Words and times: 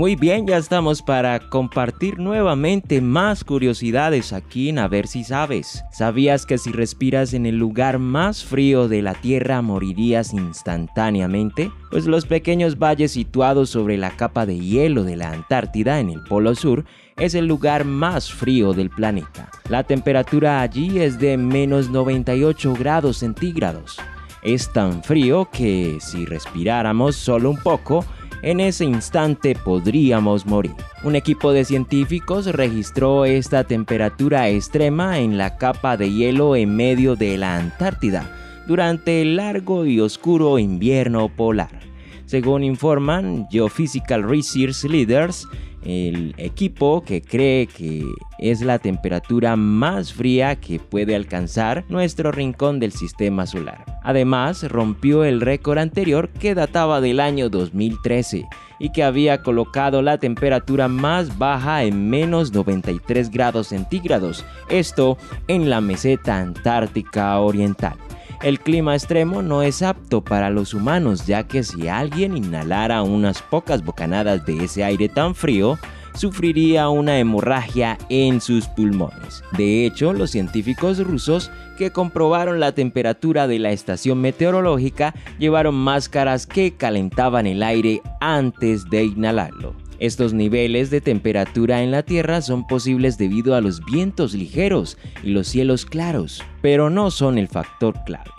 Muy 0.00 0.16
bien, 0.16 0.46
ya 0.46 0.56
estamos 0.56 1.02
para 1.02 1.50
compartir 1.50 2.18
nuevamente 2.18 3.02
más 3.02 3.44
curiosidades 3.44 4.32
aquí 4.32 4.70
en 4.70 4.78
A 4.78 4.88
ver 4.88 5.06
si 5.06 5.24
sabes. 5.24 5.84
¿Sabías 5.92 6.46
que 6.46 6.56
si 6.56 6.72
respiras 6.72 7.34
en 7.34 7.44
el 7.44 7.58
lugar 7.58 7.98
más 7.98 8.42
frío 8.42 8.88
de 8.88 9.02
la 9.02 9.12
Tierra 9.12 9.60
morirías 9.60 10.32
instantáneamente? 10.32 11.70
Pues 11.90 12.06
los 12.06 12.24
pequeños 12.24 12.78
valles 12.78 13.12
situados 13.12 13.68
sobre 13.68 13.98
la 13.98 14.16
capa 14.16 14.46
de 14.46 14.58
hielo 14.58 15.04
de 15.04 15.16
la 15.16 15.32
Antártida 15.32 16.00
en 16.00 16.08
el 16.08 16.22
Polo 16.22 16.54
Sur 16.54 16.86
es 17.18 17.34
el 17.34 17.44
lugar 17.44 17.84
más 17.84 18.32
frío 18.32 18.72
del 18.72 18.88
planeta. 18.88 19.50
La 19.68 19.82
temperatura 19.82 20.62
allí 20.62 20.98
es 20.98 21.18
de 21.18 21.36
menos 21.36 21.90
98 21.90 22.72
grados 22.72 23.18
centígrados. 23.18 23.98
Es 24.42 24.72
tan 24.72 25.04
frío 25.04 25.50
que 25.52 25.98
si 26.00 26.24
respiráramos 26.24 27.16
solo 27.16 27.50
un 27.50 27.58
poco, 27.58 28.06
en 28.42 28.60
ese 28.60 28.84
instante 28.84 29.54
podríamos 29.54 30.46
morir. 30.46 30.74
Un 31.02 31.16
equipo 31.16 31.52
de 31.52 31.64
científicos 31.64 32.46
registró 32.46 33.24
esta 33.24 33.64
temperatura 33.64 34.48
extrema 34.48 35.18
en 35.18 35.38
la 35.38 35.56
capa 35.56 35.96
de 35.96 36.10
hielo 36.10 36.56
en 36.56 36.76
medio 36.76 37.16
de 37.16 37.36
la 37.38 37.56
Antártida 37.56 38.36
durante 38.66 39.22
el 39.22 39.36
largo 39.36 39.84
y 39.84 40.00
oscuro 40.00 40.58
invierno 40.58 41.28
polar. 41.28 41.80
Según 42.26 42.62
informan 42.62 43.48
Geophysical 43.50 44.22
Research 44.22 44.84
Leaders, 44.84 45.48
el 45.84 46.34
equipo 46.36 47.02
que 47.02 47.22
cree 47.22 47.66
que 47.66 48.04
es 48.38 48.60
la 48.60 48.78
temperatura 48.78 49.56
más 49.56 50.12
fría 50.12 50.56
que 50.56 50.78
puede 50.78 51.14
alcanzar 51.14 51.84
nuestro 51.88 52.32
rincón 52.32 52.80
del 52.80 52.92
sistema 52.92 53.46
solar. 53.46 53.84
Además, 54.02 54.62
rompió 54.68 55.24
el 55.24 55.40
récord 55.40 55.78
anterior 55.78 56.28
que 56.28 56.54
databa 56.54 57.00
del 57.00 57.20
año 57.20 57.48
2013 57.48 58.46
y 58.78 58.92
que 58.92 59.02
había 59.02 59.42
colocado 59.42 60.00
la 60.02 60.18
temperatura 60.18 60.88
más 60.88 61.38
baja 61.38 61.84
en 61.84 62.08
menos 62.08 62.52
93 62.52 63.30
grados 63.30 63.68
centígrados, 63.68 64.44
esto 64.70 65.18
en 65.48 65.68
la 65.68 65.80
meseta 65.80 66.38
antártica 66.38 67.38
oriental. 67.38 67.96
El 68.42 68.58
clima 68.58 68.94
extremo 68.94 69.42
no 69.42 69.62
es 69.62 69.82
apto 69.82 70.22
para 70.22 70.48
los 70.48 70.72
humanos, 70.72 71.26
ya 71.26 71.46
que 71.46 71.62
si 71.62 71.88
alguien 71.88 72.38
inhalara 72.38 73.02
unas 73.02 73.42
pocas 73.42 73.84
bocanadas 73.84 74.46
de 74.46 74.64
ese 74.64 74.82
aire 74.82 75.10
tan 75.10 75.34
frío, 75.34 75.78
sufriría 76.14 76.88
una 76.88 77.18
hemorragia 77.18 77.98
en 78.08 78.40
sus 78.40 78.66
pulmones. 78.66 79.44
De 79.58 79.84
hecho, 79.84 80.14
los 80.14 80.30
científicos 80.30 80.98
rusos 80.98 81.50
que 81.76 81.90
comprobaron 81.90 82.60
la 82.60 82.72
temperatura 82.72 83.46
de 83.46 83.58
la 83.58 83.72
estación 83.72 84.22
meteorológica 84.22 85.14
llevaron 85.38 85.74
máscaras 85.74 86.46
que 86.46 86.72
calentaban 86.72 87.46
el 87.46 87.62
aire 87.62 88.00
antes 88.20 88.88
de 88.88 89.04
inhalarlo. 89.04 89.74
Estos 89.98 90.32
niveles 90.32 90.88
de 90.88 91.02
temperatura 91.02 91.82
en 91.82 91.90
la 91.90 92.02
Tierra 92.02 92.40
son 92.40 92.66
posibles 92.66 93.18
debido 93.18 93.54
a 93.54 93.60
los 93.60 93.84
vientos 93.84 94.32
ligeros 94.32 94.96
y 95.22 95.28
los 95.28 95.46
cielos 95.46 95.84
claros, 95.84 96.42
pero 96.62 96.88
no 96.88 97.10
son 97.10 97.36
el 97.36 97.48
factor 97.48 97.94
clave. 98.06 98.30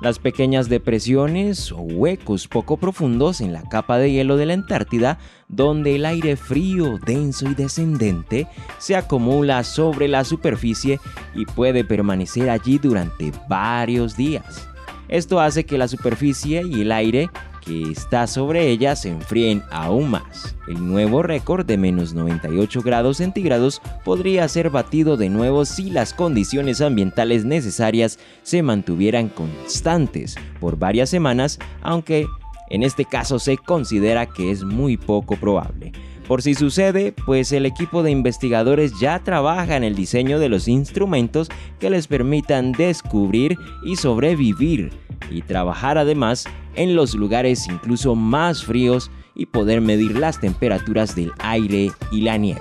Las 0.00 0.18
pequeñas 0.18 0.68
depresiones 0.68 1.72
o 1.72 1.78
huecos 1.78 2.48
poco 2.48 2.76
profundos 2.76 3.40
en 3.40 3.54
la 3.54 3.62
capa 3.62 3.96
de 3.96 4.12
hielo 4.12 4.36
de 4.36 4.44
la 4.44 4.52
Antártida, 4.52 5.18
donde 5.48 5.96
el 5.96 6.04
aire 6.04 6.36
frío, 6.36 6.98
denso 6.98 7.48
y 7.48 7.54
descendente 7.54 8.46
se 8.78 8.94
acumula 8.94 9.64
sobre 9.64 10.06
la 10.06 10.24
superficie 10.24 11.00
y 11.34 11.46
puede 11.46 11.82
permanecer 11.82 12.50
allí 12.50 12.76
durante 12.78 13.32
varios 13.48 14.18
días. 14.18 14.68
Esto 15.08 15.40
hace 15.40 15.64
que 15.64 15.78
la 15.78 15.88
superficie 15.88 16.62
y 16.68 16.82
el 16.82 16.92
aire 16.92 17.30
que 17.66 17.90
está 17.90 18.26
sobre 18.26 18.68
ella 18.68 18.94
se 18.96 19.10
enfríen 19.10 19.62
aún 19.70 20.08
más. 20.08 20.56
El 20.68 20.86
nuevo 20.86 21.22
récord 21.22 21.66
de 21.66 21.76
menos 21.76 22.14
98 22.14 22.80
grados 22.82 23.18
centígrados 23.18 23.82
podría 24.04 24.46
ser 24.48 24.70
batido 24.70 25.16
de 25.16 25.28
nuevo 25.28 25.64
si 25.64 25.90
las 25.90 26.14
condiciones 26.14 26.80
ambientales 26.80 27.44
necesarias 27.44 28.18
se 28.42 28.62
mantuvieran 28.62 29.28
constantes 29.28 30.36
por 30.60 30.78
varias 30.78 31.10
semanas, 31.10 31.58
aunque 31.82 32.26
en 32.70 32.82
este 32.82 33.04
caso 33.04 33.38
se 33.38 33.58
considera 33.58 34.26
que 34.26 34.50
es 34.50 34.64
muy 34.64 34.96
poco 34.96 35.36
probable. 35.36 35.92
Por 36.26 36.42
si 36.42 36.54
sucede, 36.54 37.12
pues 37.24 37.52
el 37.52 37.66
equipo 37.66 38.02
de 38.02 38.10
investigadores 38.10 38.98
ya 39.00 39.20
trabaja 39.20 39.76
en 39.76 39.84
el 39.84 39.94
diseño 39.94 40.40
de 40.40 40.48
los 40.48 40.66
instrumentos 40.66 41.48
que 41.78 41.90
les 41.90 42.08
permitan 42.08 42.72
descubrir 42.72 43.56
y 43.84 43.94
sobrevivir 43.94 44.90
y 45.30 45.42
trabajar 45.42 45.98
además 45.98 46.46
en 46.74 46.94
los 46.94 47.14
lugares 47.14 47.66
incluso 47.68 48.14
más 48.14 48.64
fríos 48.64 49.10
y 49.34 49.46
poder 49.46 49.80
medir 49.80 50.16
las 50.16 50.40
temperaturas 50.40 51.14
del 51.14 51.32
aire 51.38 51.92
y 52.10 52.22
la 52.22 52.36
nieve. 52.36 52.60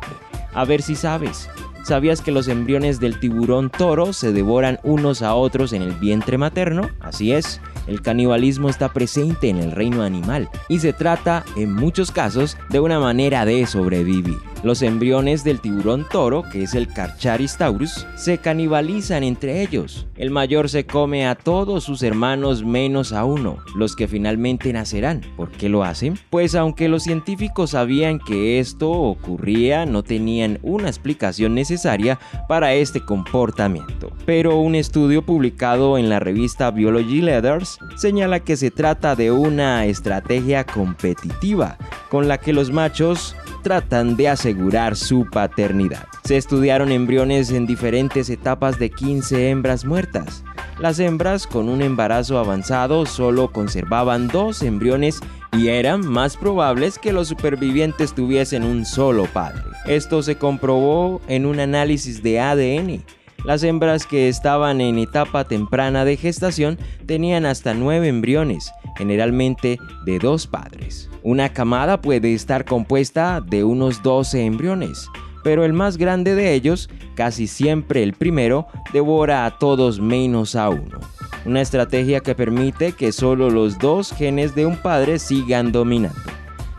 A 0.54 0.66
ver 0.66 0.82
si 0.82 0.96
sabes. 0.96 1.50
¿Sabías 1.84 2.22
que 2.22 2.32
los 2.32 2.48
embriones 2.48 3.00
del 3.00 3.20
tiburón 3.20 3.70
toro 3.70 4.12
se 4.12 4.32
devoran 4.32 4.80
unos 4.82 5.22
a 5.22 5.36
otros 5.36 5.72
en 5.72 5.84
el 5.84 5.94
vientre 5.94 6.40
materno? 6.40 6.90
Así 7.00 7.32
es, 7.32 7.62
el 7.86 8.02
canibalismo 8.02 8.70
está 8.70 8.92
presente 8.92 9.50
en 9.50 9.58
el 9.58 9.72
reino 9.72 10.02
animal 10.02 10.50
y 10.68 10.80
se 10.80 10.94
trata, 10.94 11.46
en 11.56 11.76
muchos 11.76 12.10
casos, 12.10 12.58
de 12.72 12.80
una 12.80 13.00
manera 13.00 13.46
de 13.46 13.68
sobrevivir. 13.68 14.40
Los 14.66 14.82
embriones 14.82 15.44
del 15.44 15.62
tiburón 15.62 16.08
toro, 16.10 16.42
que 16.42 16.64
es 16.64 16.74
el 16.74 16.88
Carcharis 16.88 17.56
taurus, 17.56 18.08
se 18.16 18.40
canibalizan 18.40 19.24
entre 19.24 19.62
ellos. 19.62 20.08
El 20.18 20.32
mayor 20.32 20.70
se 20.70 20.88
come 20.88 21.28
a 21.28 21.36
todos 21.36 21.84
sus 21.84 22.02
hermanos 22.02 22.66
menos 22.66 23.14
a 23.14 23.26
uno, 23.26 23.60
los 23.76 23.96
que 23.96 24.08
finalmente 24.08 24.74
nacerán. 24.74 25.22
¿Por 25.38 25.52
qué 25.52 25.70
lo 25.70 25.84
hacen? 25.84 26.18
Pues 26.32 26.56
aunque 26.56 26.90
los 26.90 27.04
científicos 27.04 27.70
sabían 27.70 28.18
que 28.18 28.60
esto 28.60 28.90
ocurría, 28.90 29.86
no 29.86 30.02
tenían 30.02 30.58
una 30.64 30.88
explicación 30.88 31.54
necesaria 31.54 32.18
para 32.48 32.74
este 32.74 33.02
comportamiento. 33.02 34.14
Pero 34.26 34.58
un 34.58 34.74
estudio 34.74 35.24
publicado 35.24 36.00
en 36.00 36.10
la 36.10 36.20
revista 36.20 36.72
Biology 36.72 37.22
Letters 37.22 37.78
señala 37.98 38.40
que 38.40 38.58
se 38.58 38.72
trata 38.72 39.16
de 39.16 39.30
una 39.30 39.86
estrategia 39.86 40.64
competitiva 40.64 41.78
con 42.10 42.28
la 42.28 42.40
que 42.40 42.52
los 42.52 42.72
machos 42.72 43.36
tratan 43.66 44.16
de 44.16 44.30
asegurar 44.30 44.96
su 44.96 45.26
paternidad. 45.26 46.06
Se 46.24 46.38
estudiaron 46.38 46.92
embriones 46.92 47.50
en 47.50 47.66
diferentes 47.66 48.30
etapas 48.30 48.78
de 48.78 48.92
15 48.92 49.50
hembras 49.50 49.86
muertas. 49.86 50.44
Las 50.78 51.00
hembras 51.00 51.48
con 51.48 51.68
un 51.68 51.82
embarazo 51.82 52.38
avanzado 52.38 53.08
solo 53.08 53.52
conservaban 53.52 54.28
dos 54.28 54.62
embriones 54.62 55.20
y 55.52 55.70
eran 55.70 56.06
más 56.06 56.38
probables 56.38 57.00
que 57.00 57.12
los 57.12 57.28
supervivientes 57.28 58.14
tuviesen 58.14 58.64
un 58.64 58.86
solo 58.86 59.26
padre. 59.26 59.64
Esto 59.88 60.22
se 60.22 60.36
comprobó 60.36 61.20
en 61.28 61.48
un 61.48 61.60
análisis 61.60 62.22
de 62.22 62.40
ADN. 62.40 63.04
Las 63.46 63.62
hembras 63.62 64.08
que 64.08 64.28
estaban 64.28 64.82
en 64.82 64.98
etapa 64.98 65.44
temprana 65.44 66.04
de 66.04 66.18
gestación 66.18 66.80
tenían 67.06 67.46
hasta 67.46 67.76
nueve 67.76 68.08
embriones, 68.08 68.72
generalmente 68.98 69.78
de 70.04 70.18
dos 70.18 70.48
padres. 70.48 71.12
Una 71.22 71.50
camada 71.50 72.02
puede 72.02 72.34
estar 72.34 72.66
compuesta 72.66 73.42
de 73.42 73.64
unos 73.64 74.02
12 74.02 74.46
embriones, 74.46 75.08
pero 75.44 75.64
el 75.64 75.74
más 75.74 75.98
grande 75.98 76.34
de 76.34 76.56
ellos, 76.56 76.90
casi 77.14 77.46
siempre 77.46 78.02
el 78.02 78.14
primero, 78.14 78.66
devora 78.92 79.46
a 79.46 79.60
todos 79.60 80.00
menos 80.00 80.56
a 80.56 80.70
uno. 80.70 81.00
Una 81.46 81.62
estrategia 81.62 82.22
que 82.22 82.34
permite 82.34 82.94
que 82.94 83.12
solo 83.12 83.52
los 83.52 83.78
dos 83.78 84.12
genes 84.12 84.56
de 84.56 84.66
un 84.66 84.78
padre 84.78 85.20
sigan 85.20 85.72
dominando. 85.72 86.18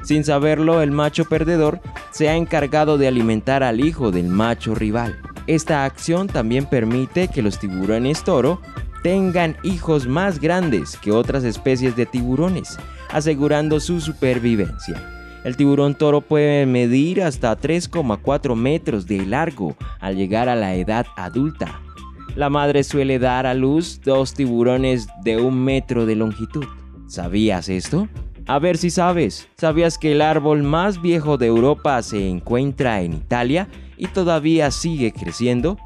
Sin 0.03 0.25
saberlo, 0.25 0.83
el 0.83 0.91
macho 0.91 1.27
perdedor 1.27 1.81
se 2.11 2.29
ha 2.29 2.35
encargado 2.35 2.99
de 2.99 3.07
alimentar 3.07 3.63
al 3.63 3.85
hijo 3.85 4.11
del 4.11 4.27
macho 4.27 4.75
rival. 4.75 5.17
Esta 5.47 5.85
acción 5.85 6.27
también 6.27 6.67
permite 6.67 7.29
que 7.29 7.43
los 7.43 7.59
tiburones 7.59 8.25
toro 8.25 8.61
tengan 9.03 9.57
hijos 9.63 10.09
más 10.09 10.41
grandes 10.41 10.97
que 10.97 11.13
otras 11.13 11.45
especies 11.45 11.95
de 11.95 12.07
tiburones, 12.07 12.79
asegurando 13.11 13.79
su 13.79 14.01
supervivencia. 14.01 15.41
El 15.45 15.57
tiburón 15.57 15.95
toro 15.95 16.23
puede 16.23 16.67
medir 16.67 17.23
hasta 17.23 17.57
3,4 17.57 18.57
metros 18.57 19.07
de 19.07 19.25
largo 19.25 19.77
al 20.01 20.17
llegar 20.17 20.49
a 20.49 20.57
la 20.57 20.75
edad 20.75 21.07
adulta. 21.17 21.81
La 22.35 22.51
madre 22.51 22.83
suele 22.83 23.21
dar 23.21 23.47
a 23.47 23.55
luz 23.55 24.01
dos 24.05 24.35
tiburones 24.35 25.07
de 25.23 25.41
un 25.41 25.63
metro 25.63 26.05
de 26.05 26.17
longitud. 26.17 26.67
¿Sabías 27.07 27.69
esto? 27.69 28.09
A 28.49 28.61
ver 28.61 28.79
si 28.79 28.91
sabes, 28.91 29.49
¿sabías 29.57 29.99
que 29.99 30.13
el 30.13 30.23
árbol 30.23 30.63
más 30.63 31.03
viejo 31.03 31.37
de 31.37 31.47
Europa 31.47 32.01
se 32.03 32.29
encuentra 32.29 33.03
en 33.03 33.13
Italia 33.13 33.67
y 33.97 34.07
todavía 34.07 34.71
sigue 34.71 35.13
creciendo? 35.13 35.79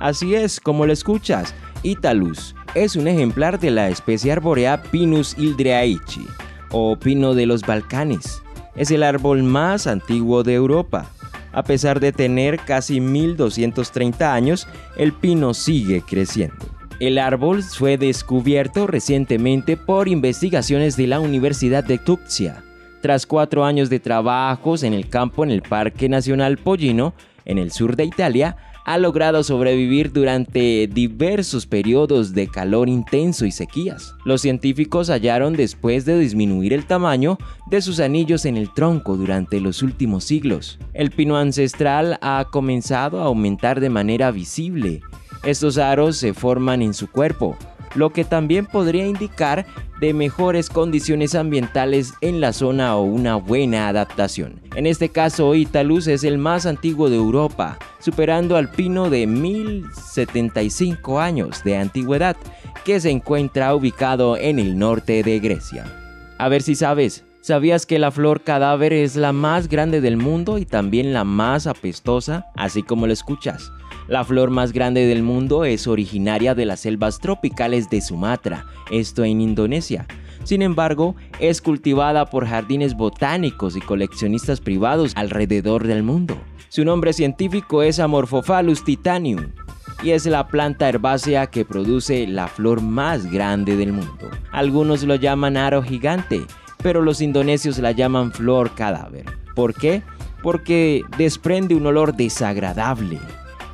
Así 0.00 0.34
es, 0.34 0.58
como 0.58 0.86
lo 0.86 0.94
escuchas, 0.94 1.54
Italus 1.82 2.54
es 2.74 2.96
un 2.96 3.06
ejemplar 3.06 3.60
de 3.60 3.70
la 3.70 3.88
especie 3.88 4.32
arbórea 4.32 4.82
Pinus 4.82 5.36
ildreaici 5.38 6.26
o 6.70 6.98
pino 6.98 7.34
de 7.34 7.46
los 7.46 7.62
Balcanes. 7.62 8.42
Es 8.74 8.90
el 8.90 9.02
árbol 9.02 9.42
más 9.42 9.86
antiguo 9.86 10.42
de 10.42 10.54
Europa. 10.54 11.10
A 11.52 11.64
pesar 11.64 12.00
de 12.00 12.12
tener 12.12 12.58
casi 12.60 13.00
1230 13.00 14.32
años, 14.32 14.68
el 14.96 15.12
pino 15.12 15.54
sigue 15.54 16.02
creciendo. 16.02 16.75
El 16.98 17.18
árbol 17.18 17.62
fue 17.62 17.98
descubierto 17.98 18.86
recientemente 18.86 19.76
por 19.76 20.08
investigaciones 20.08 20.96
de 20.96 21.06
la 21.06 21.20
Universidad 21.20 21.84
de 21.84 21.98
Tuxia. 21.98 22.64
Tras 23.02 23.26
cuatro 23.26 23.66
años 23.66 23.90
de 23.90 24.00
trabajos 24.00 24.82
en 24.82 24.94
el 24.94 25.10
campo 25.10 25.44
en 25.44 25.50
el 25.50 25.60
Parque 25.60 26.08
Nacional 26.08 26.56
Pollino, 26.56 27.12
en 27.44 27.58
el 27.58 27.70
sur 27.70 27.96
de 27.96 28.04
Italia, 28.04 28.56
ha 28.86 28.96
logrado 28.96 29.42
sobrevivir 29.42 30.10
durante 30.10 30.86
diversos 30.86 31.66
periodos 31.66 32.32
de 32.32 32.48
calor 32.48 32.88
intenso 32.88 33.44
y 33.44 33.50
sequías. 33.50 34.14
Los 34.24 34.40
científicos 34.40 35.10
hallaron 35.10 35.52
después 35.52 36.06
de 36.06 36.18
disminuir 36.18 36.72
el 36.72 36.86
tamaño 36.86 37.36
de 37.68 37.82
sus 37.82 38.00
anillos 38.00 38.46
en 38.46 38.56
el 38.56 38.72
tronco 38.72 39.18
durante 39.18 39.60
los 39.60 39.82
últimos 39.82 40.24
siglos. 40.24 40.78
El 40.94 41.10
pino 41.10 41.36
ancestral 41.36 42.18
ha 42.22 42.46
comenzado 42.50 43.20
a 43.20 43.26
aumentar 43.26 43.80
de 43.80 43.90
manera 43.90 44.30
visible 44.30 45.02
estos 45.46 45.78
aros 45.78 46.16
se 46.16 46.34
forman 46.34 46.82
en 46.82 46.92
su 46.92 47.10
cuerpo, 47.10 47.56
lo 47.94 48.10
que 48.10 48.24
también 48.24 48.66
podría 48.66 49.06
indicar 49.06 49.64
de 50.00 50.12
mejores 50.12 50.68
condiciones 50.68 51.34
ambientales 51.34 52.12
en 52.20 52.40
la 52.40 52.52
zona 52.52 52.96
o 52.96 53.02
una 53.02 53.36
buena 53.36 53.88
adaptación. 53.88 54.60
En 54.74 54.86
este 54.86 55.08
caso, 55.08 55.54
Italus 55.54 56.06
es 56.06 56.24
el 56.24 56.36
más 56.36 56.66
antiguo 56.66 57.08
de 57.08 57.16
Europa, 57.16 57.78
superando 57.98 58.56
al 58.56 58.70
pino 58.70 59.08
de 59.08 59.26
1075 59.26 61.20
años 61.20 61.64
de 61.64 61.78
antigüedad, 61.78 62.36
que 62.84 63.00
se 63.00 63.10
encuentra 63.10 63.74
ubicado 63.74 64.36
en 64.36 64.58
el 64.58 64.78
norte 64.78 65.22
de 65.22 65.38
Grecia. 65.38 65.84
A 66.38 66.48
ver 66.48 66.62
si 66.62 66.74
sabes, 66.74 67.24
¿Sabías 67.46 67.86
que 67.86 68.00
la 68.00 68.10
flor 68.10 68.42
cadáver 68.42 68.92
es 68.92 69.14
la 69.14 69.32
más 69.32 69.68
grande 69.68 70.00
del 70.00 70.16
mundo 70.16 70.58
y 70.58 70.64
también 70.64 71.12
la 71.12 71.22
más 71.22 71.68
apestosa, 71.68 72.46
así 72.56 72.82
como 72.82 73.06
lo 73.06 73.12
escuchas? 73.12 73.70
La 74.08 74.24
flor 74.24 74.50
más 74.50 74.72
grande 74.72 75.04
del 75.04 75.24
mundo 75.24 75.64
es 75.64 75.88
originaria 75.88 76.54
de 76.54 76.64
las 76.64 76.80
selvas 76.80 77.18
tropicales 77.18 77.90
de 77.90 78.00
Sumatra, 78.00 78.66
esto 78.92 79.24
en 79.24 79.40
Indonesia. 79.40 80.06
Sin 80.44 80.62
embargo, 80.62 81.16
es 81.40 81.60
cultivada 81.60 82.26
por 82.26 82.46
jardines 82.46 82.96
botánicos 82.96 83.74
y 83.74 83.80
coleccionistas 83.80 84.60
privados 84.60 85.10
alrededor 85.16 85.88
del 85.88 86.04
mundo. 86.04 86.38
Su 86.68 86.84
nombre 86.84 87.12
científico 87.12 87.82
es 87.82 87.98
Amorphophallus 87.98 88.84
titanium 88.84 89.48
y 90.04 90.10
es 90.10 90.24
la 90.26 90.46
planta 90.46 90.88
herbácea 90.88 91.48
que 91.48 91.64
produce 91.64 92.28
la 92.28 92.46
flor 92.46 92.82
más 92.82 93.28
grande 93.28 93.76
del 93.76 93.92
mundo. 93.92 94.30
Algunos 94.52 95.02
lo 95.02 95.16
llaman 95.16 95.56
aro 95.56 95.82
gigante, 95.82 96.44
pero 96.80 97.02
los 97.02 97.20
indonesios 97.20 97.78
la 97.78 97.90
llaman 97.90 98.30
flor 98.30 98.72
cadáver. 98.76 99.24
¿Por 99.56 99.74
qué? 99.74 100.04
Porque 100.44 101.02
desprende 101.18 101.74
un 101.74 101.86
olor 101.86 102.14
desagradable 102.14 103.18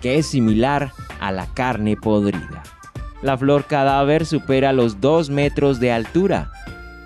que 0.02 0.18
es 0.18 0.26
similar 0.26 0.92
a 1.20 1.32
la 1.32 1.46
carne 1.46 1.96
podrida. 1.96 2.62
La 3.22 3.38
flor 3.38 3.64
cadáver 3.64 4.26
supera 4.26 4.72
los 4.72 5.00
2 5.00 5.30
metros 5.30 5.80
de 5.80 5.92
altura, 5.92 6.50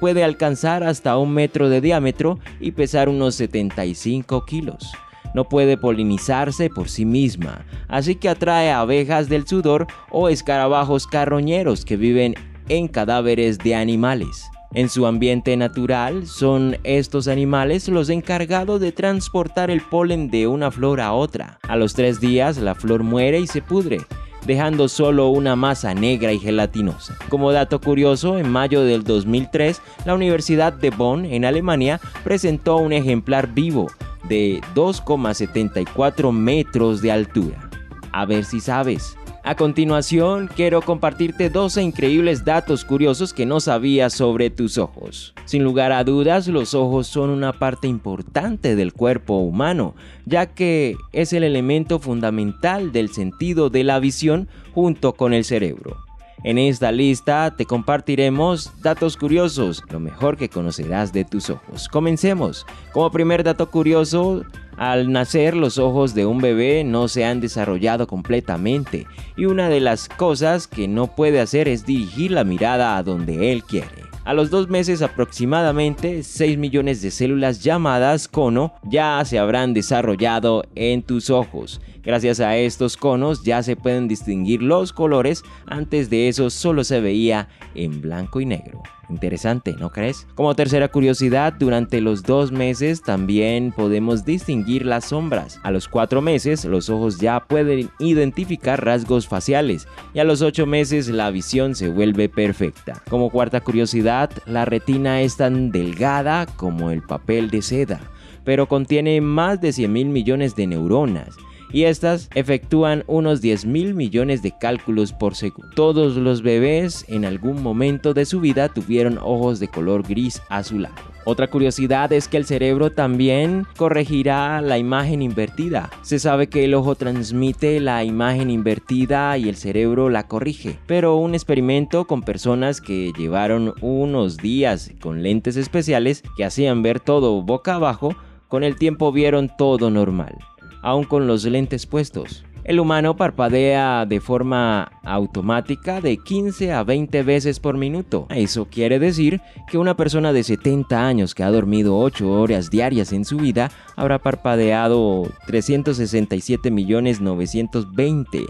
puede 0.01 0.25
alcanzar 0.25 0.83
hasta 0.83 1.17
un 1.19 1.33
metro 1.33 1.69
de 1.69 1.81
diámetro 1.81 2.39
y 2.61 2.73
pesar 2.73 3.09
unos 3.09 3.35
75 3.37 4.45
kilos. 4.45 4.93
No 5.35 5.49
puede 5.49 5.77
polinizarse 5.77 6.71
por 6.71 6.89
sí 6.89 7.05
misma, 7.05 7.67
así 7.89 8.15
que 8.15 8.29
atrae 8.29 8.73
abejas 8.73 9.29
del 9.29 9.47
sudor 9.47 9.87
o 10.11 10.29
escarabajos 10.29 11.07
carroñeros 11.07 11.85
que 11.85 11.97
viven 11.97 12.35
en 12.69 12.89
cadáveres 12.89 13.59
de 13.59 13.75
animales. 13.75 14.49
En 14.77 14.91
su 14.91 15.07
ambiente 15.07 15.57
natural 15.57 16.27
son 16.27 16.77
estos 16.85 17.29
animales 17.29 17.89
los 17.89 18.11
encargados 18.11 18.79
de 18.79 18.93
transportar 18.93 19.71
el 19.71 19.81
polen 19.81 20.31
de 20.31 20.47
una 20.49 20.71
flor 20.71 21.01
a 21.01 21.15
otra. 21.15 21.59
A 21.63 21.77
los 21.77 21.95
tres 21.95 22.21
días 22.21 22.59
la 22.59 22.75
flor 22.75 23.03
muere 23.03 23.41
y 23.41 23.47
se 23.47 23.63
pudre 23.63 24.03
dejando 24.45 24.89
solo 24.89 25.31
una 25.31 25.57
masa 25.57 25.95
negra 25.95 26.31
y 26.31 26.39
gelatinosa. 26.39 27.17
Como 27.31 27.53
dato 27.53 27.81
curioso, 27.81 28.37
en 28.37 28.51
mayo 28.51 28.83
del 28.83 29.03
2003, 29.03 29.81
la 30.05 30.15
Universidad 30.15 30.75
de 30.75 30.91
Bonn, 30.91 31.25
en 31.25 31.47
Alemania, 31.47 31.99
presentó 32.23 32.77
un 32.77 32.93
ejemplar 32.93 33.55
vivo 33.55 33.91
de 34.29 34.61
2,74 34.75 36.33
metros 36.33 37.01
de 37.01 37.13
altura. 37.13 37.71
A 38.13 38.27
ver 38.27 38.45
si 38.45 38.61
sabes, 38.61 39.17
a 39.47 39.55
continuación, 39.55 40.51
quiero 40.53 40.83
compartirte 40.83 41.51
12 41.51 41.81
increíbles 41.81 42.45
datos 42.45 42.85
curiosos 42.85 43.33
que 43.33 43.47
no 43.47 43.61
sabías 43.61 44.13
sobre 44.13 44.51
tus 44.51 44.77
ojos. 44.77 45.35
Sin 45.45 45.63
lugar 45.63 45.93
a 45.93 46.03
dudas, 46.03 46.49
los 46.49 46.75
ojos 46.75 47.07
son 47.07 47.31
una 47.31 47.53
parte 47.53 47.87
importante 47.87 48.75
del 48.75 48.93
cuerpo 48.93 49.39
humano, 49.39 49.95
ya 50.25 50.47
que 50.47 50.97
es 51.13 51.33
el 51.33 51.45
elemento 51.45 52.01
fundamental 52.01 52.91
del 52.91 53.11
sentido 53.11 53.71
de 53.71 53.85
la 53.85 54.01
visión 54.01 54.49
junto 54.75 55.13
con 55.13 55.33
el 55.33 55.45
cerebro. 55.45 55.97
En 56.43 56.59
esta 56.59 56.91
lista 56.91 57.55
te 57.57 57.67
compartiremos 57.67 58.73
datos 58.83 59.17
curiosos, 59.17 59.83
lo 59.91 60.01
mejor 60.01 60.37
que 60.37 60.49
conocerás 60.49 61.13
de 61.13 61.25
tus 61.25 61.51
ojos. 61.51 61.89
Comencemos. 61.89 62.67
Como 62.93 63.13
primer 63.13 63.45
dato 63.45 63.71
curioso, 63.71 64.45
al 64.77 65.11
nacer 65.11 65.57
los 65.57 65.79
ojos 65.79 66.15
de 66.15 66.27
un 66.27 66.39
bebé 66.39 66.85
no 66.85 67.09
se 67.09 67.25
han 67.25 67.41
desarrollado 67.41 68.07
completamente 68.07 69.07
y 69.37 69.47
una 69.47 69.69
de 69.69 69.81
las 69.81 70.09
cosas 70.09 70.67
que 70.67 70.89
no 70.89 71.07
puede 71.07 71.41
hacer 71.41 71.69
es 71.69 71.87
dirigir 71.87 72.31
la 72.31 72.45
mirada 72.45 72.97
a 72.97 73.03
donde 73.03 73.53
él 73.53 73.65
quiere. 73.65 74.07
A 74.27 74.35
los 74.35 74.51
dos 74.51 74.69
meses 74.69 75.03
aproximadamente 75.03 76.25
6 76.25 76.59
millones 76.59 77.01
de 77.01 77.13
células 77.13 77.63
llamadas 77.63 78.27
cono 78.27 78.75
ya 78.83 79.23
se 79.25 79.39
habrán 79.39 79.73
desarrollado 79.73 80.65
en 80.75 81.05
tus 81.05 81.31
ojos. 81.31 81.81
Gracias 82.07 82.39
a 82.39 82.57
estos 82.57 82.97
conos 82.97 83.43
ya 83.43 83.65
se 83.65 83.75
pueden 83.75 84.07
distinguir 84.07 84.63
los 84.63 84.93
colores, 84.93 85.43
antes 85.67 86.09
de 86.09 86.29
eso 86.29 86.51
solo 86.51 86.85
se 86.85 87.01
veía 87.01 87.49
en 87.75 88.01
blanco 88.01 88.41
y 88.41 88.47
negro. 88.47 88.81
Interesante, 89.09 89.75
¿no 89.77 89.91
crees? 89.91 90.29
Como 90.37 90.55
tercera 90.55 90.87
curiosidad, 90.87 91.53
durante 91.53 92.01
los 92.01 92.23
dos 92.23 92.53
meses 92.53 93.03
también 93.03 93.73
podemos 93.73 94.25
distinguir 94.25 94.87
las 94.87 95.07
sombras. 95.07 95.59
A 95.65 95.73
los 95.73 95.89
cuatro 95.89 96.23
meses 96.23 96.65
los 96.65 96.91
ojos 96.91 97.19
ya 97.19 97.41
pueden 97.41 97.91
identificar 97.99 98.85
rasgos 98.85 99.27
faciales 99.27 99.89
y 100.15 100.21
a 100.21 100.25
los 100.25 100.43
ocho 100.43 100.65
meses 100.65 101.09
la 101.09 101.31
visión 101.31 101.75
se 101.75 101.89
vuelve 101.89 102.29
perfecta. 102.29 103.03
Como 103.11 103.31
cuarta 103.31 103.61
curiosidad, 103.61 104.31
la 104.47 104.65
retina 104.65 105.23
es 105.23 105.37
tan 105.37 105.73
delgada 105.73 106.47
como 106.47 106.93
el 106.93 107.03
papel 107.03 107.51
de 107.51 107.63
seda, 107.63 108.01
pero 108.45 108.67
contiene 108.67 109.21
más 109.21 109.61
de 109.61 109.73
100 109.73 109.93
mil 109.93 110.09
millones 110.09 110.55
de 110.55 110.69
neuronas 110.69 111.37
y 111.73 111.85
estas 111.85 112.29
efectúan 112.35 113.05
unos 113.07 113.41
10 113.41 113.67
mil 113.67 113.95
millones 113.95 114.43
de 114.43 114.53
cálculos 114.59 115.13
por 115.13 115.35
segundo. 115.35 115.71
Todos 115.75 116.17
los 116.17 116.43
bebés 116.43 117.05
en 117.09 117.25
algún 117.25 117.63
momento 117.63 118.15
de 118.15 118.25
su 118.25 118.41
vida 118.41 118.69
tuvieron 118.69 119.19
ojos 119.19 119.61
de 119.61 119.69
color 119.69 120.03
gris 120.07 120.43
azulado. 120.49 121.17
Otra 121.29 121.49
curiosidad 121.49 122.13
es 122.13 122.29
que 122.29 122.37
el 122.37 122.45
cerebro 122.45 122.93
también 122.93 123.67
corregirá 123.77 124.61
la 124.61 124.79
imagen 124.79 125.23
invertida. 125.23 125.91
Se 126.03 126.21
sabe 126.21 126.49
que 126.49 126.65
el 126.65 126.75
ojo 126.75 126.95
transmite 126.95 127.81
la 127.81 128.05
imagen 128.05 128.49
invertida 128.49 129.37
y 129.37 129.49
el 129.49 129.57
cerebro 129.57 130.09
la 130.09 130.29
corrige, 130.29 130.79
pero 130.87 131.17
un 131.17 131.35
experimento 131.35 132.07
con 132.07 132.23
personas 132.23 132.81
que 132.81 133.13
llevaron 133.19 133.75
unos 133.81 134.37
días 134.37 134.93
con 135.01 135.25
lentes 135.25 135.57
especiales 135.57 136.23
que 136.37 136.45
hacían 136.45 136.85
ver 136.85 137.01
todo 137.01 137.43
boca 137.43 137.75
abajo, 137.75 138.15
con 138.47 138.63
el 138.63 138.77
tiempo 138.77 139.11
vieron 139.11 139.51
todo 139.59 139.91
normal 139.91 140.39
aún 140.87 141.03
con 141.03 141.27
los 141.27 141.45
lentes 141.45 141.85
puestos. 141.85 142.45
El 142.63 142.79
humano 142.79 143.17
parpadea 143.17 144.07
de 144.07 144.21
forma 144.21 144.93
automática 145.03 146.01
de 146.01 146.17
15 146.17 146.73
a 146.73 146.85
20 146.85 147.25
veces 147.25 147.59
por 147.59 147.77
minuto. 147.77 148.27
Eso 148.31 148.67
quiere 148.67 149.01
decir 149.01 149.41
que 149.69 149.79
una 149.79 149.97
persona 149.97 150.33
de 150.33 150.45
70 150.45 151.05
años 151.07 151.35
que 151.35 151.43
ha 151.43 151.51
dormido 151.51 151.99
8 151.99 152.31
horas 152.31 152.71
diarias 152.71 153.13
en 153.13 153.25
su 153.25 153.37
vida 153.39 153.71
habrá 153.97 154.21
parpadeado 154.21 155.29
367 155.47 156.71
millones 156.71 157.21
920 157.21 158.47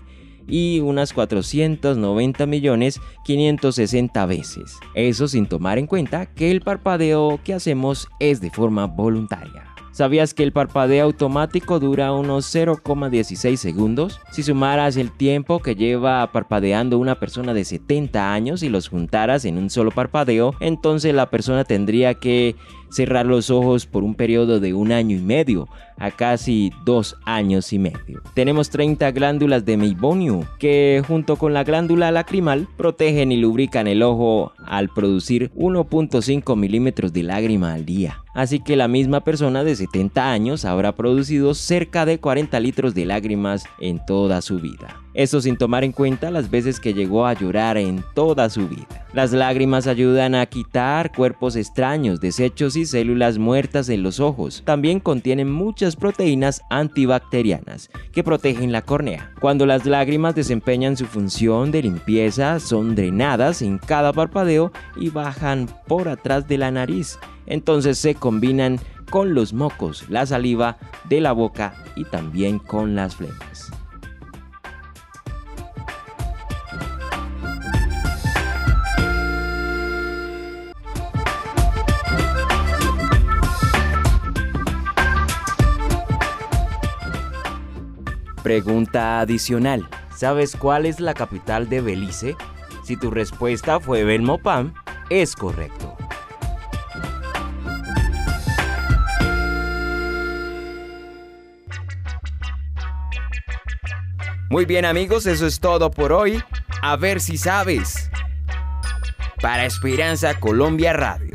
y 0.46 0.80
unas 0.80 1.14
490 1.14 2.44
millones 2.44 3.00
560 3.24 4.26
veces. 4.26 4.76
Eso 4.94 5.26
sin 5.26 5.46
tomar 5.46 5.78
en 5.78 5.86
cuenta 5.86 6.26
que 6.26 6.50
el 6.50 6.60
parpadeo 6.60 7.40
que 7.42 7.54
hacemos 7.54 8.08
es 8.20 8.42
de 8.42 8.50
forma 8.50 8.86
voluntaria. 8.86 9.75
¿Sabías 9.96 10.34
que 10.34 10.42
el 10.42 10.52
parpadeo 10.52 11.06
automático 11.06 11.80
dura 11.80 12.12
unos 12.12 12.54
0,16 12.54 13.56
segundos? 13.56 14.20
Si 14.30 14.42
sumaras 14.42 14.98
el 14.98 15.10
tiempo 15.10 15.60
que 15.60 15.74
lleva 15.74 16.30
parpadeando 16.32 16.98
una 16.98 17.18
persona 17.18 17.54
de 17.54 17.64
70 17.64 18.34
años 18.34 18.62
y 18.62 18.68
los 18.68 18.88
juntaras 18.88 19.46
en 19.46 19.56
un 19.56 19.70
solo 19.70 19.90
parpadeo, 19.90 20.54
entonces 20.60 21.14
la 21.14 21.30
persona 21.30 21.64
tendría 21.64 22.12
que 22.12 22.56
cerrar 22.90 23.26
los 23.26 23.50
ojos 23.50 23.86
por 23.86 24.04
un 24.04 24.14
periodo 24.14 24.60
de 24.60 24.74
un 24.74 24.92
año 24.92 25.16
y 25.16 25.20
medio 25.20 25.68
a 25.98 26.10
casi 26.10 26.72
dos 26.84 27.16
años 27.24 27.72
y 27.72 27.78
medio. 27.78 28.22
Tenemos 28.34 28.70
30 28.70 29.10
glándulas 29.12 29.64
de 29.64 29.76
Meibonium 29.76 30.44
que 30.58 31.02
junto 31.06 31.36
con 31.36 31.54
la 31.54 31.64
glándula 31.64 32.10
lacrimal 32.10 32.68
protegen 32.76 33.32
y 33.32 33.36
lubrican 33.36 33.86
el 33.86 34.02
ojo 34.02 34.52
al 34.64 34.88
producir 34.88 35.50
1.5 35.54 36.56
milímetros 36.56 37.12
de 37.12 37.22
lágrima 37.22 37.72
al 37.72 37.86
día. 37.86 38.22
Así 38.34 38.60
que 38.60 38.76
la 38.76 38.88
misma 38.88 39.22
persona 39.22 39.64
de 39.64 39.74
70 39.74 40.30
años 40.30 40.64
habrá 40.64 40.92
producido 40.92 41.54
cerca 41.54 42.04
de 42.04 42.18
40 42.18 42.60
litros 42.60 42.94
de 42.94 43.06
lágrimas 43.06 43.64
en 43.80 44.04
toda 44.04 44.42
su 44.42 44.60
vida. 44.60 45.05
Eso 45.16 45.40
sin 45.40 45.56
tomar 45.56 45.82
en 45.82 45.92
cuenta 45.92 46.30
las 46.30 46.50
veces 46.50 46.78
que 46.78 46.92
llegó 46.92 47.26
a 47.26 47.32
llorar 47.32 47.78
en 47.78 48.04
toda 48.14 48.50
su 48.50 48.68
vida. 48.68 49.06
Las 49.14 49.32
lágrimas 49.32 49.86
ayudan 49.86 50.34
a 50.34 50.44
quitar 50.44 51.10
cuerpos 51.10 51.56
extraños, 51.56 52.20
desechos 52.20 52.76
y 52.76 52.84
células 52.84 53.38
muertas 53.38 53.88
en 53.88 54.02
los 54.02 54.20
ojos. 54.20 54.62
También 54.66 55.00
contienen 55.00 55.50
muchas 55.50 55.96
proteínas 55.96 56.60
antibacterianas 56.68 57.88
que 58.12 58.22
protegen 58.22 58.72
la 58.72 58.82
córnea. 58.82 59.32
Cuando 59.40 59.64
las 59.64 59.86
lágrimas 59.86 60.34
desempeñan 60.34 60.98
su 60.98 61.06
función 61.06 61.72
de 61.72 61.80
limpieza, 61.80 62.60
son 62.60 62.94
drenadas 62.94 63.62
en 63.62 63.78
cada 63.78 64.12
parpadeo 64.12 64.70
y 64.96 65.08
bajan 65.08 65.66
por 65.86 66.10
atrás 66.10 66.46
de 66.46 66.58
la 66.58 66.70
nariz. 66.70 67.18
Entonces 67.46 67.96
se 67.96 68.16
combinan 68.16 68.78
con 69.10 69.32
los 69.32 69.54
mocos, 69.54 70.10
la 70.10 70.26
saliva 70.26 70.76
de 71.08 71.22
la 71.22 71.32
boca 71.32 71.72
y 71.96 72.04
también 72.04 72.58
con 72.58 72.94
las 72.94 73.16
flemas. 73.16 73.72
Pregunta 88.46 89.18
adicional. 89.18 89.88
¿Sabes 90.14 90.54
cuál 90.54 90.86
es 90.86 91.00
la 91.00 91.14
capital 91.14 91.68
de 91.68 91.80
Belice? 91.80 92.36
Si 92.84 92.96
tu 92.96 93.10
respuesta 93.10 93.80
fue 93.80 94.04
Belmopam, 94.04 94.72
es 95.10 95.34
correcto. 95.34 95.96
Muy 104.48 104.64
bien 104.64 104.84
amigos, 104.84 105.26
eso 105.26 105.48
es 105.48 105.58
todo 105.58 105.90
por 105.90 106.12
hoy. 106.12 106.40
A 106.82 106.94
ver 106.94 107.20
si 107.20 107.38
sabes. 107.38 108.12
Para 109.42 109.64
Esperanza 109.64 110.38
Colombia 110.38 110.92
Radio. 110.92 111.25